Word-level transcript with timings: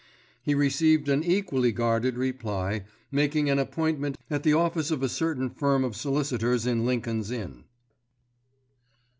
He 0.41 0.55
received 0.55 1.09
an 1.09 1.23
equally 1.23 1.71
guarded 1.71 2.17
reply, 2.17 2.85
making 3.11 3.51
an 3.51 3.59
appointment 3.59 4.17
at 4.31 4.41
the 4.41 4.51
office 4.51 4.89
of 4.89 5.03
a 5.03 5.07
certain 5.07 5.51
firm 5.51 5.83
of 5.83 5.95
solicitors 5.95 6.65
in 6.65 6.87
Lincoln's 6.87 7.29
Inn. 7.29 7.65